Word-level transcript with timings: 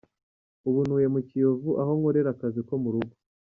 Ubu 0.67 0.79
ntuye 0.85 1.07
mu 1.13 1.21
Kiyovu 1.27 1.69
aho 1.81 1.91
nkorera 1.97 2.29
akazi 2.35 2.61
ko 2.67 2.73
murugo. 2.83 3.13